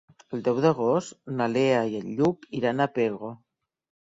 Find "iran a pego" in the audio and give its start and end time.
2.63-3.33